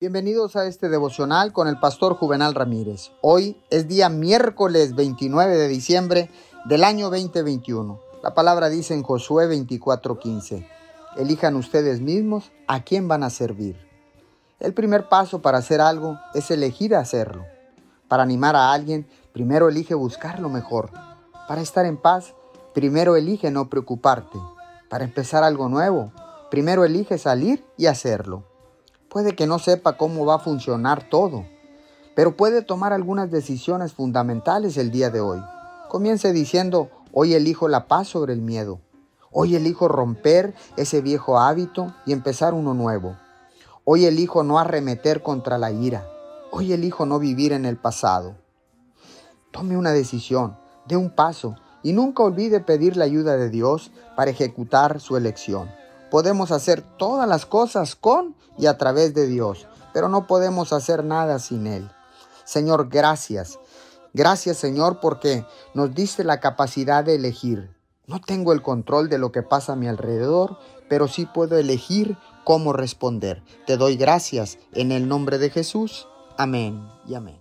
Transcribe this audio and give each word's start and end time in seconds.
Bienvenidos 0.00 0.56
a 0.56 0.64
este 0.64 0.88
devocional 0.88 1.52
con 1.52 1.68
el 1.68 1.78
pastor 1.78 2.14
Juvenal 2.14 2.54
Ramírez. 2.54 3.10
Hoy 3.20 3.62
es 3.68 3.86
día 3.86 4.08
miércoles 4.08 4.94
29 4.94 5.58
de 5.58 5.68
diciembre 5.68 6.30
del 6.64 6.84
año 6.84 7.10
2021. 7.10 8.00
La 8.22 8.32
palabra 8.32 8.70
dice 8.70 8.94
en 8.94 9.02
Josué 9.02 9.46
24:15, 9.46 10.66
elijan 11.18 11.54
ustedes 11.54 12.00
mismos 12.00 12.50
a 12.66 12.82
quién 12.82 13.08
van 13.08 13.22
a 13.22 13.28
servir. 13.28 13.76
El 14.58 14.72
primer 14.72 15.06
paso 15.10 15.42
para 15.42 15.58
hacer 15.58 15.82
algo 15.82 16.18
es 16.32 16.50
elegir 16.50 16.96
hacerlo. 16.96 17.44
Para 18.08 18.22
animar 18.22 18.56
a 18.56 18.72
alguien, 18.72 19.06
primero 19.34 19.68
elige 19.68 19.92
buscar 19.92 20.40
lo 20.40 20.48
mejor. 20.48 20.92
Para 21.46 21.60
estar 21.60 21.84
en 21.84 21.98
paz, 21.98 22.32
primero 22.72 23.16
elige 23.16 23.50
no 23.50 23.68
preocuparte. 23.68 24.38
Para 24.88 25.04
empezar 25.04 25.44
algo 25.44 25.68
nuevo, 25.68 26.10
primero 26.50 26.86
elige 26.86 27.18
salir 27.18 27.62
y 27.76 27.84
hacerlo. 27.84 28.49
Puede 29.10 29.34
que 29.34 29.48
no 29.48 29.58
sepa 29.58 29.96
cómo 29.96 30.24
va 30.24 30.36
a 30.36 30.38
funcionar 30.38 31.08
todo, 31.10 31.44
pero 32.14 32.36
puede 32.36 32.62
tomar 32.62 32.92
algunas 32.92 33.28
decisiones 33.28 33.92
fundamentales 33.92 34.76
el 34.76 34.92
día 34.92 35.10
de 35.10 35.20
hoy. 35.20 35.42
Comience 35.88 36.32
diciendo, 36.32 36.90
hoy 37.12 37.34
elijo 37.34 37.66
la 37.66 37.88
paz 37.88 38.06
sobre 38.06 38.34
el 38.34 38.40
miedo. 38.40 38.78
Hoy 39.32 39.56
elijo 39.56 39.88
romper 39.88 40.54
ese 40.76 41.00
viejo 41.00 41.40
hábito 41.40 41.92
y 42.06 42.12
empezar 42.12 42.54
uno 42.54 42.72
nuevo. 42.72 43.16
Hoy 43.84 44.04
elijo 44.04 44.44
no 44.44 44.60
arremeter 44.60 45.24
contra 45.24 45.58
la 45.58 45.72
ira. 45.72 46.06
Hoy 46.52 46.72
elijo 46.72 47.04
no 47.04 47.18
vivir 47.18 47.52
en 47.52 47.64
el 47.64 47.76
pasado. 47.76 48.36
Tome 49.50 49.76
una 49.76 49.90
decisión, 49.90 50.56
dé 50.86 50.96
un 50.96 51.10
paso 51.10 51.56
y 51.82 51.94
nunca 51.94 52.22
olvide 52.22 52.60
pedir 52.60 52.96
la 52.96 53.06
ayuda 53.06 53.36
de 53.36 53.50
Dios 53.50 53.90
para 54.14 54.30
ejecutar 54.30 55.00
su 55.00 55.16
elección. 55.16 55.79
Podemos 56.10 56.50
hacer 56.50 56.82
todas 56.82 57.28
las 57.28 57.46
cosas 57.46 57.96
con 57.96 58.34
y 58.58 58.66
a 58.66 58.76
través 58.78 59.14
de 59.14 59.26
Dios, 59.26 59.66
pero 59.92 60.08
no 60.08 60.26
podemos 60.26 60.72
hacer 60.72 61.04
nada 61.04 61.38
sin 61.38 61.66
Él. 61.66 61.90
Señor, 62.44 62.88
gracias. 62.88 63.58
Gracias 64.12 64.56
Señor 64.56 64.98
porque 65.00 65.44
nos 65.72 65.94
diste 65.94 66.24
la 66.24 66.40
capacidad 66.40 67.04
de 67.04 67.14
elegir. 67.14 67.70
No 68.06 68.20
tengo 68.20 68.52
el 68.52 68.60
control 68.60 69.08
de 69.08 69.18
lo 69.18 69.30
que 69.30 69.42
pasa 69.42 69.74
a 69.74 69.76
mi 69.76 69.86
alrededor, 69.86 70.58
pero 70.88 71.06
sí 71.06 71.26
puedo 71.26 71.56
elegir 71.56 72.18
cómo 72.44 72.72
responder. 72.72 73.44
Te 73.66 73.76
doy 73.76 73.96
gracias 73.96 74.58
en 74.72 74.90
el 74.90 75.06
nombre 75.06 75.38
de 75.38 75.50
Jesús. 75.50 76.08
Amén 76.36 76.88
y 77.06 77.14
amén. 77.14 77.40